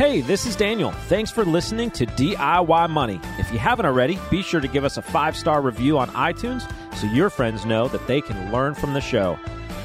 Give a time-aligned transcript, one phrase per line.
[0.00, 0.92] Hey, this is Daniel.
[1.08, 3.20] Thanks for listening to DIY Money.
[3.38, 6.62] If you haven't already, be sure to give us a five star review on iTunes
[6.96, 9.38] so your friends know that they can learn from the show.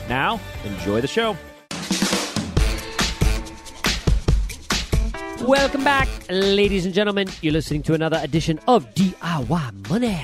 [0.07, 1.35] Now, enjoy the show.
[5.45, 7.27] Welcome back, ladies and gentlemen.
[7.41, 10.17] You're listening to another edition of DIY Money.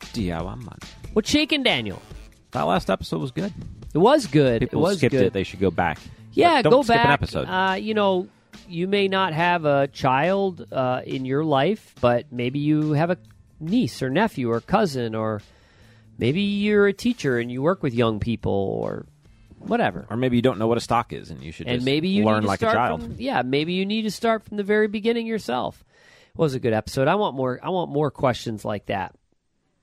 [0.00, 0.78] DIY Money.
[1.12, 2.02] What's shaking, Daniel?
[2.50, 3.52] That last episode was good.
[3.94, 4.62] It was good.
[4.62, 5.26] People it was skipped good.
[5.26, 5.32] it.
[5.32, 6.00] They should go back.
[6.32, 7.06] yeah, go skip back.
[7.06, 7.44] an episode.
[7.44, 8.26] Uh, you know,
[8.68, 13.18] you may not have a child uh, in your life, but maybe you have a
[13.60, 15.42] niece or nephew or cousin, or
[16.18, 19.06] maybe you're a teacher and you work with young people or
[19.58, 20.06] whatever.
[20.10, 22.08] or maybe you don't know what a stock is, and you should and just maybe
[22.08, 23.02] you learn like a child.
[23.02, 25.84] From, yeah, maybe you need to start from the very beginning yourself.
[26.30, 27.08] It was a good episode.
[27.08, 27.58] I want more.
[27.62, 29.14] I want more questions like that.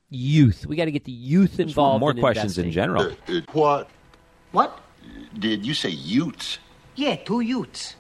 [0.10, 0.68] Youth.
[0.68, 2.00] We got to get the youth involved.
[2.02, 3.12] more in questions in general.
[3.28, 3.90] Uh, what?
[4.52, 4.80] What?
[5.38, 6.60] Did you say utes?
[6.96, 7.96] Yeah, two Utes.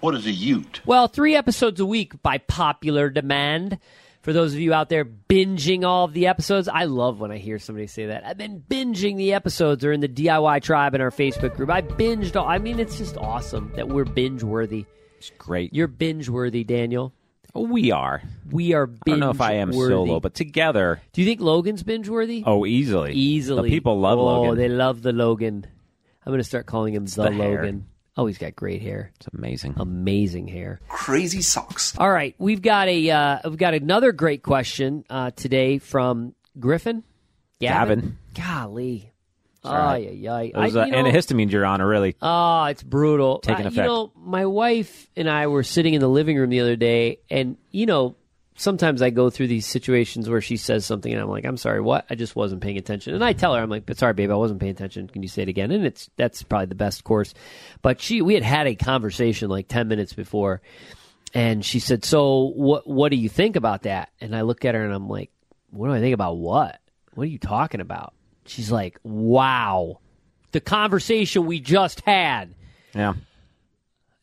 [0.00, 0.80] What is a ute?
[0.86, 3.78] Well, three episodes a week by popular demand.
[4.22, 7.38] For those of you out there binging all of the episodes, I love when I
[7.38, 8.24] hear somebody say that.
[8.24, 11.70] I've been binging the episodes or in the DIY tribe in our Facebook group.
[11.70, 12.46] I binged all.
[12.46, 14.84] I mean, it's just awesome that we're binge worthy.
[15.18, 15.74] It's great.
[15.74, 17.12] You're binge worthy, Daniel.
[17.54, 18.22] Oh, we are.
[18.50, 21.40] We are I binge don't know if I am solo, but together, Do you think
[21.40, 22.42] Logan's binge worthy?
[22.46, 23.12] oh, easily.
[23.12, 23.68] Easily.
[23.68, 24.58] The people love oh, Logan.
[24.58, 25.66] they love the Logan.
[26.24, 27.30] I'm going to start calling him the, the.
[27.30, 27.86] Logan.
[28.16, 29.12] Oh, he's got great hair.
[29.16, 29.74] It's amazing.
[29.78, 30.80] Amazing hair.
[30.88, 31.94] Crazy socks.
[31.96, 37.02] All right, we've got a uh, we've got another great question uh, today from Griffin.
[37.60, 38.18] Gavin.
[38.34, 39.12] Golly.
[39.64, 40.14] right.
[40.14, 40.66] yeah, ay, ay.
[40.70, 43.38] Those I- uh, you know- antihistamines you're on are really Oh, it's brutal.
[43.40, 43.76] Taking Uh, effect.
[43.76, 47.18] You know, my wife and I were sitting in the living room the other day,
[47.30, 48.16] and you know,
[48.60, 51.80] sometimes I go through these situations where she says something, and I'm like, "I'm sorry,
[51.80, 52.04] what?
[52.10, 54.34] I just wasn't paying attention." And I tell her, "I'm like, but sorry, babe, I
[54.34, 55.08] wasn't paying attention.
[55.08, 57.34] Can you say it again?" And it's that's probably the best course.
[57.82, 60.60] But she, we had had a conversation like ten minutes before,
[61.34, 62.86] and she said, "So what?
[62.86, 65.30] What do you think about that?" And I look at her, and I'm like,
[65.70, 66.78] "What do I think about what?
[67.14, 68.12] What are you talking about?"
[68.46, 70.00] She's like, "Wow."
[70.52, 72.54] The conversation we just had.
[72.92, 73.14] yeah.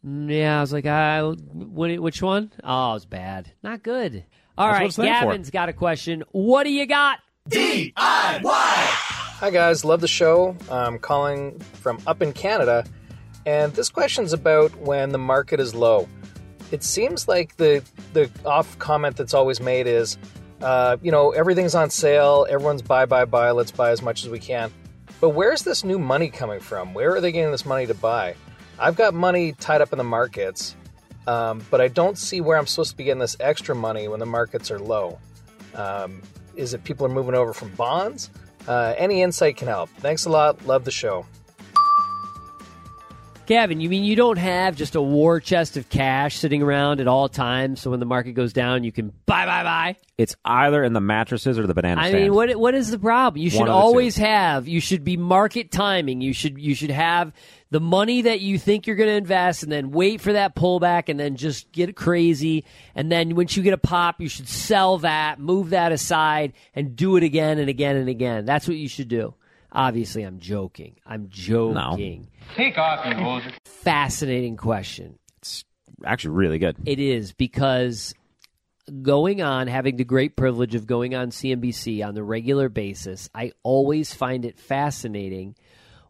[0.07, 2.51] Yeah, I was like, uh, what, which one?
[2.63, 3.51] Oh, it was bad.
[3.62, 4.23] Not good.
[4.57, 5.25] All That's what right, it's there for.
[5.25, 6.23] Gavin's got a question.
[6.31, 7.19] What do you got?
[7.50, 7.91] DIY!
[7.95, 9.84] Hi, guys.
[9.84, 10.56] Love the show.
[10.72, 12.85] I'm calling from up in Canada,
[13.46, 16.07] and this question's about when the market is low.
[16.72, 20.17] It seems like the the off comment that's always made is,
[20.62, 22.46] uh, you know, everything's on sale.
[22.50, 23.51] Everyone's buy, buy, buy.
[23.51, 24.72] Let's buy as much as we can.
[25.19, 26.94] But where's this new money coming from?
[26.94, 28.35] Where are they getting this money to buy?
[28.80, 30.76] I've got money tied up in the markets,
[31.26, 34.20] um, but I don't see where I'm supposed to be getting this extra money when
[34.20, 35.20] the markets are low.
[35.74, 36.22] Um,
[36.56, 38.30] is it people are moving over from bonds?
[38.68, 39.90] Uh, any insight can help.
[39.98, 40.66] Thanks a lot.
[40.66, 41.26] Love the show.
[43.47, 47.08] Gavin, you mean you don't have just a war chest of cash sitting around at
[47.08, 49.96] all times so when the market goes down you can buy, buy, buy?
[50.18, 52.24] It's either in the mattresses or the banana I stand.
[52.24, 53.41] mean, what what is the problem?
[53.41, 54.68] You should One of the always have.
[54.68, 56.22] You should be market timing.
[56.22, 57.34] You should you should have
[57.69, 61.09] the money that you think you're going to invest, and then wait for that pullback,
[61.09, 62.66] and then just get crazy.
[62.96, 66.96] And then once you get a pop, you should sell that, move that aside, and
[66.96, 68.46] do it again and again and again.
[68.46, 69.35] That's what you should do.
[69.72, 70.95] Obviously, I'm joking.
[71.05, 72.28] I'm joking.
[72.55, 73.51] Take off, you hoser.
[73.66, 75.19] Fascinating question.
[75.38, 75.66] It's
[76.05, 76.78] actually, really good.
[76.85, 78.13] It is because
[79.01, 83.51] going on, having the great privilege of going on CNBC on the regular basis, I
[83.63, 85.55] always find it fascinating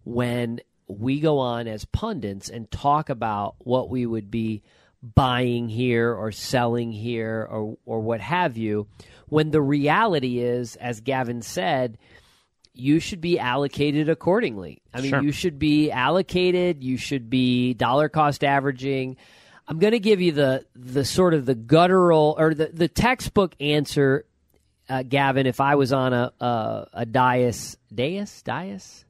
[0.03, 4.61] when we go on as pundits and talk about what we would be
[5.01, 8.87] buying here or selling here or or what have you
[9.27, 11.97] when the reality is as Gavin said
[12.79, 14.81] you should be allocated accordingly.
[14.93, 15.21] I mean, Sure.
[15.21, 16.83] you should be allocated.
[16.83, 19.17] You should be dollar cost averaging.
[19.67, 23.53] I'm going to give you the the sort of the guttural or the the textbook
[23.59, 24.25] answer,
[24.87, 25.45] uh, Gavin.
[25.45, 29.05] If I was on a a, a dais, dais, dais,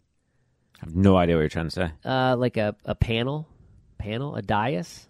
[0.82, 1.92] I have no idea what you're trying to say.
[2.06, 3.48] uh, like a, a panel,
[4.00, 5.08] panel, a dais.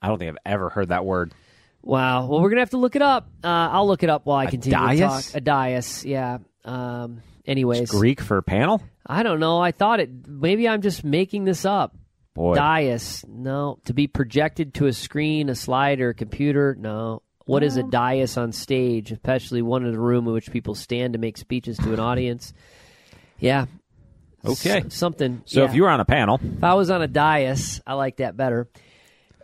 [0.00, 1.34] I don't think I've ever heard that word.
[1.82, 2.26] Wow.
[2.26, 3.28] Well, we're gonna have to look it up.
[3.44, 5.24] Uh, I'll look it up while I A continue to talk.
[5.34, 6.38] A dais, yeah.
[6.66, 8.82] Um, anyways, Greek for panel?
[9.06, 9.60] I don't know.
[9.60, 10.10] I thought it.
[10.26, 11.96] Maybe I'm just making this up.
[12.34, 12.54] Boy.
[12.54, 13.78] Dais, no.
[13.86, 17.22] To be projected to a screen, a slide, or a computer, no.
[17.46, 21.12] What is a dais on stage, especially one in a room in which people stand
[21.12, 22.52] to make speeches to an audience?
[23.38, 23.66] Yeah.
[24.44, 24.82] Okay.
[24.86, 25.42] S- something.
[25.46, 25.68] So yeah.
[25.68, 28.36] if you were on a panel, If I was on a dais, I like that
[28.36, 28.68] better.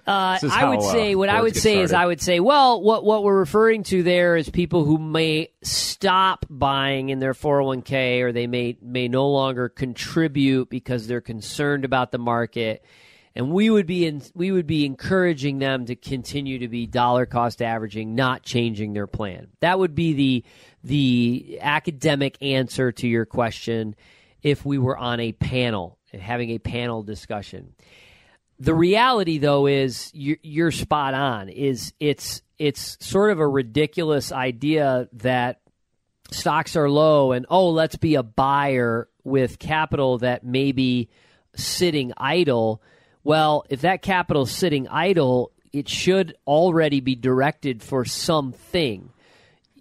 [0.06, 1.92] Uh, I would how, uh, say what I would say is.
[1.92, 6.44] I would say well what what we're referring to there is people who may stop
[6.50, 12.10] buying in their 401k or they may may no longer contribute because they're concerned about
[12.10, 12.84] the market
[13.34, 17.24] and we would be in, we would be encouraging them to continue to be dollar
[17.24, 19.48] cost averaging, not changing their plan.
[19.60, 20.44] That would be the
[20.84, 23.94] the academic answer to your question
[24.42, 27.74] if we were on a panel and having a panel discussion.
[28.62, 31.48] The reality, though, is you're, you're spot on.
[31.48, 35.58] Is it's it's sort of a ridiculous idea that
[36.30, 41.08] stocks are low and oh, let's be a buyer with capital that may be
[41.56, 42.80] sitting idle.
[43.24, 49.10] Well, if that capital is sitting idle, it should already be directed for something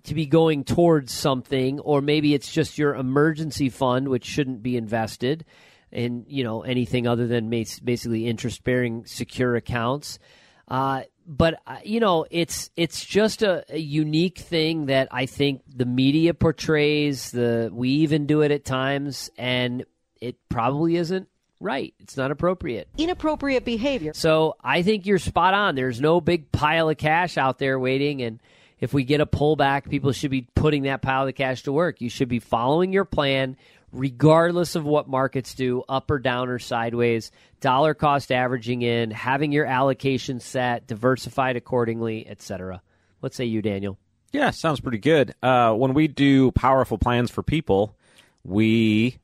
[0.05, 4.75] to be going towards something, or maybe it's just your emergency fund, which shouldn't be
[4.75, 5.45] invested
[5.91, 10.19] in you know anything other than basically interest bearing secure accounts.
[10.67, 15.61] Uh, but uh, you know, it's it's just a, a, unique thing that I think
[15.67, 17.31] the media portrays.
[17.31, 19.85] The we even do it at times, and
[20.19, 21.27] it probably isn't
[21.59, 21.93] right.
[21.99, 22.87] It's not appropriate.
[22.97, 24.13] Inappropriate behavior.
[24.13, 25.75] So I think you're spot on.
[25.75, 28.39] There's no big pile of cash out there waiting, and
[28.79, 32.01] if we get a pullback, people should be putting that pile of cash to work.
[32.01, 33.57] You should be following your plan,
[33.91, 39.51] regardless of what markets do, up or down or sideways, dollar cost averaging in, having
[39.51, 42.81] your allocation set, diversified accordingly, etc.
[43.19, 43.97] What say you, Daniel?
[44.31, 45.35] Yeah, sounds pretty good.
[45.43, 47.95] Uh, when we do powerful plans for people,
[48.43, 49.17] we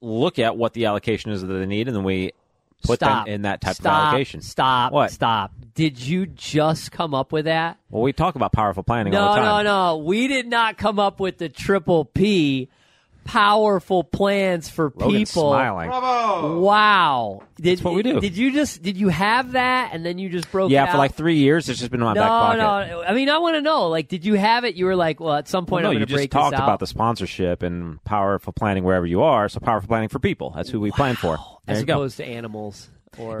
[0.00, 2.32] look at what the allocation is that they need, and then we
[2.84, 3.26] put stop.
[3.26, 4.40] them in that type stop, of allocation.
[4.42, 4.92] Stop.
[4.92, 5.10] What?
[5.10, 5.52] Stop.
[5.74, 7.78] Did you just come up with that?
[7.90, 9.44] Well, we talk about powerful planning no, all the time.
[9.44, 9.64] No, time.
[9.64, 12.68] no, We did not come up with the triple P
[13.24, 15.50] powerful plans for Logan's people.
[15.50, 15.90] smiling.
[16.60, 17.42] Wow.
[17.56, 18.20] Did, That's what we do.
[18.20, 20.98] Did you just did you have that and then you just broke Yeah, it for
[20.98, 22.58] like three years, it's just been in my no, back pocket.
[22.90, 23.02] no.
[23.02, 23.88] I mean, I want to know.
[23.88, 24.74] Like, did you have it?
[24.74, 26.30] You were like, well, at some Well, point, no, I'm you going to just break
[26.30, 26.62] talked out.
[26.62, 29.48] about the sponsorship and powerful planning wherever you are.
[29.48, 30.52] So powerful planning for people.
[30.54, 31.36] That's who we plan for.
[31.66, 31.94] There as you go.
[31.94, 32.88] opposed to animals.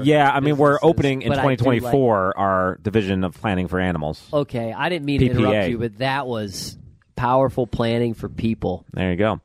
[0.02, 3.66] Yeah, I mean, we're opening in But I do like- 2024 our division of planning
[3.66, 4.22] for animals.
[4.32, 6.78] okay, I didn't mean to interrupt you, but that was
[7.16, 8.84] powerful planning for people.
[8.92, 9.40] There you go.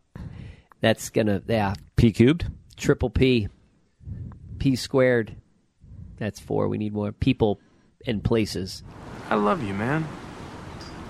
[0.82, 2.46] That's gonna, yeah, P cubed.
[2.78, 3.50] triple P,
[4.60, 5.36] P squared.
[6.18, 6.68] That's four.
[6.68, 7.60] We need more people
[8.06, 8.84] and places.
[9.30, 10.08] I love you, man.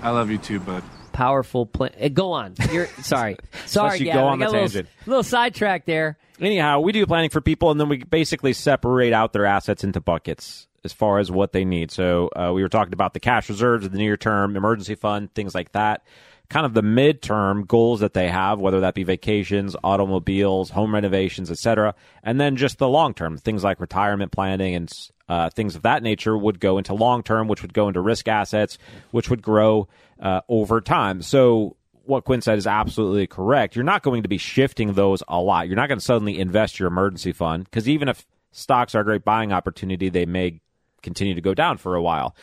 [0.02, 0.82] I love you too, bud.
[1.12, 1.90] Powerful plan.
[2.00, 2.54] uh, Go on.
[2.72, 3.36] You're sorry.
[3.66, 4.20] Sorry, you Gavin.
[4.22, 6.16] go I on got the a little, little sidetrack there.
[6.40, 10.00] Anyhow, we do planning for people, and then we basically separate out their assets into
[10.00, 11.90] buckets as far as what they need.
[11.90, 15.34] So uh, we were talking about the cash reserves, of the near term emergency fund,
[15.34, 16.02] things like that.
[16.50, 21.50] Kind of the midterm goals that they have, whether that be vacations, automobiles, home renovations,
[21.50, 24.92] etc., and then just the long term things like retirement planning and
[25.28, 28.26] uh, things of that nature would go into long term, which would go into risk
[28.28, 28.78] assets,
[29.12, 29.88] which would grow
[30.20, 31.22] uh, over time.
[31.22, 33.76] So what Quint said is absolutely correct.
[33.76, 35.68] You're not going to be shifting those a lot.
[35.68, 39.04] You're not going to suddenly invest your emergency fund because even if stocks are a
[39.04, 40.60] great buying opportunity, they may
[41.02, 42.34] continue to go down for a while.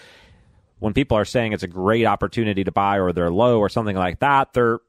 [0.79, 3.95] When people are saying it's a great opportunity to buy or they're low or something
[3.95, 4.79] like that, they're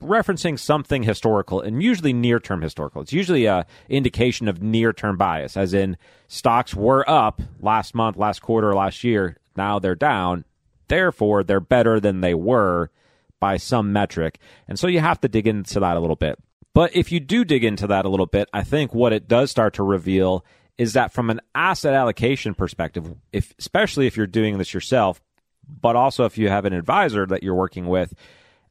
[0.00, 3.02] referencing something historical and usually near term historical.
[3.02, 5.96] It's usually a indication of near term bias, as in
[6.28, 9.38] stocks were up last month, last quarter, last year.
[9.56, 10.44] Now they're down.
[10.88, 12.90] Therefore, they're better than they were
[13.40, 14.38] by some metric.
[14.68, 16.38] And so you have to dig into that a little bit.
[16.74, 19.50] But if you do dig into that a little bit, I think what it does
[19.50, 20.44] start to reveal
[20.78, 25.20] is that from an asset allocation perspective, if especially if you're doing this yourself,
[25.66, 28.14] but also if you have an advisor that you're working with,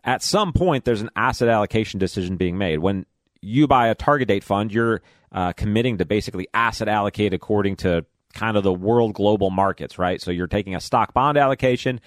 [0.04, 2.80] at some point there's an asset allocation decision being made.
[2.80, 3.06] When
[3.42, 5.01] you buy a target date fund, you're
[5.32, 10.22] uh, committing to basically asset allocate according to kind of the world global markets, right?
[10.22, 12.00] So you're taking a stock bond allocation,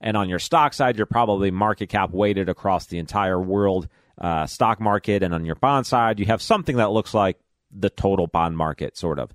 [0.00, 4.46] and on your stock side, you're probably market cap weighted across the entire world uh,
[4.46, 7.38] stock market, and on your bond side, you have something that looks like
[7.70, 9.34] the total bond market, sort of.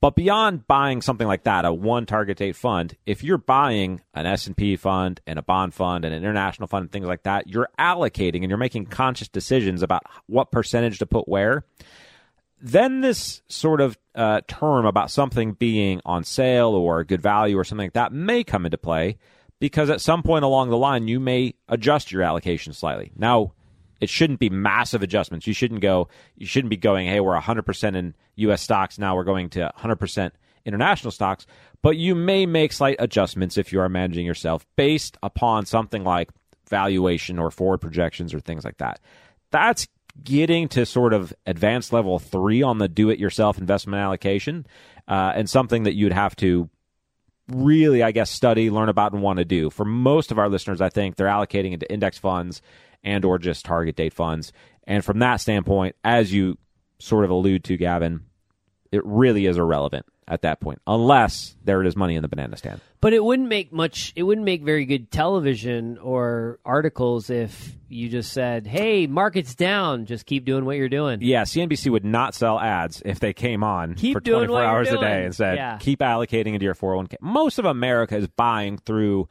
[0.00, 4.26] But beyond buying something like that, a one target date fund, if you're buying an
[4.26, 7.68] S&P fund and a bond fund and an international fund and things like that, you're
[7.78, 11.64] allocating and you're making conscious decisions about what percentage to put where.
[12.60, 17.58] Then this sort of uh, term about something being on sale or a good value
[17.58, 19.18] or something like that may come into play
[19.58, 23.10] because at some point along the line you may adjust your allocation slightly.
[23.16, 23.52] Now,
[24.00, 25.46] it shouldn't be massive adjustments.
[25.46, 26.08] You shouldn't go.
[26.36, 27.06] You shouldn't be going.
[27.06, 28.62] Hey, we're 100% in U.S.
[28.62, 29.16] stocks now.
[29.16, 30.30] We're going to 100%
[30.64, 31.46] international stocks.
[31.82, 36.30] But you may make slight adjustments if you are managing yourself based upon something like
[36.68, 39.00] valuation or forward projections or things like that.
[39.50, 39.86] That's
[40.22, 44.66] getting to sort of advanced level three on the do-it-yourself investment allocation,
[45.06, 46.68] uh, and something that you'd have to
[47.48, 49.70] really, I guess, study, learn about, and want to do.
[49.70, 52.60] For most of our listeners, I think they're allocating into index funds
[53.04, 54.52] and or just target date funds.
[54.84, 56.58] And from that standpoint, as you
[56.98, 58.20] sort of allude to, Gavin,
[58.90, 60.06] it really is irrelevant.
[60.30, 62.82] at that point, unless there it is money in the banana stand.
[63.00, 64.12] But it wouldn't make much.
[64.14, 70.04] It wouldn't make very good television or articles if you just said, "Hey, market's down.
[70.04, 73.64] Just keep doing what you're doing." Yeah, CNBC would not sell ads if they came
[73.64, 75.78] on Keep for 24 hours a day and said, Yeah.
[75.78, 77.16] keep allocating into your 401k.
[77.22, 79.28] Most of America is buying through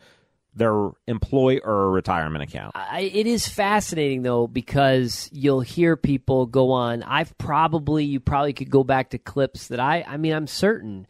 [0.58, 2.72] their employer retirement account.
[2.76, 7.04] I, it is fascinating though because you'll hear people go on.
[7.04, 10.04] I've probably you probably could go back to clips that I.
[10.08, 11.08] I mean, I'm certain.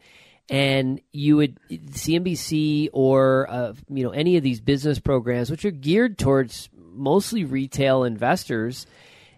[0.50, 5.70] And you would CNBC or uh, you know any of these business programs, which are
[5.70, 8.86] geared towards mostly retail investors,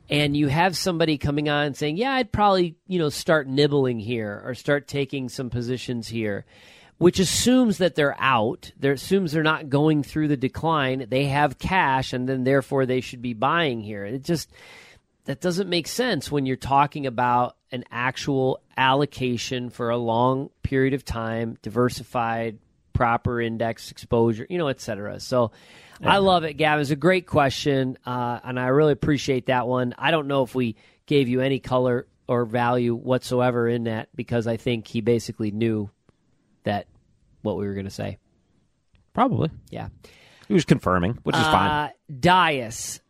[0.08, 4.40] and you have somebody coming on saying, "Yeah, I'd probably you know start nibbling here
[4.44, 6.44] or start taking some positions here,"
[7.00, 8.72] which assumes that they're out.
[8.78, 11.06] There assumes they're not going through the decline.
[11.08, 14.04] They have cash, and then therefore they should be buying here.
[14.04, 14.52] It just
[15.24, 20.92] that doesn't make sense when you're talking about an actual allocation for a long period
[20.92, 22.58] of time, diversified,
[22.92, 25.20] proper index exposure, you know, et cetera.
[25.20, 25.52] So
[26.04, 26.82] I love it, Gavin.
[26.82, 29.94] It's a great question, uh, and I really appreciate that one.
[29.96, 30.76] I don't know if we
[31.06, 35.88] gave you any color or value whatsoever in that because I think he basically knew
[36.64, 36.86] that
[37.42, 38.18] what we were going to say.
[39.12, 39.50] Probably.
[39.70, 39.88] Yeah.
[40.48, 41.70] He was confirming, which is fine.
[41.70, 43.00] Uh, Dais.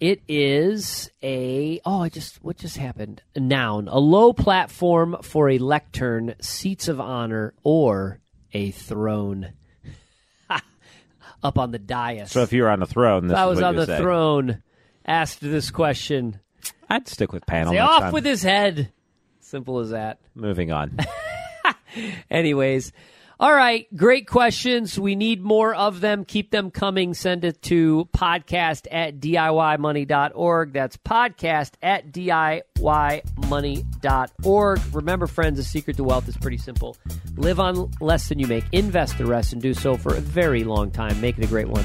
[0.00, 3.22] It is a oh, I just what just happened?
[3.36, 8.18] A noun, a low platform for a lectern, seats of honor, or
[8.52, 9.52] a throne.
[11.44, 12.32] Up on the dais.
[12.32, 13.98] So if you were on the throne, this If I was on the say.
[13.98, 14.64] throne,
[15.06, 16.40] asked this question.
[16.90, 18.12] I'd stick with panel Say off time.
[18.12, 18.92] with his head.
[19.38, 20.18] Simple as that.
[20.34, 20.98] Moving on.
[22.30, 22.92] Anyways,
[23.42, 24.96] all right, great questions.
[24.96, 26.24] We need more of them.
[26.24, 27.12] Keep them coming.
[27.12, 30.72] Send it to podcast at DIYmoney.org.
[30.72, 34.80] That's podcast at DIYmoney.org.
[34.92, 36.96] Remember, friends, the secret to wealth is pretty simple
[37.36, 40.62] live on less than you make, invest the rest, and do so for a very
[40.62, 41.20] long time.
[41.20, 41.84] Make it a great one.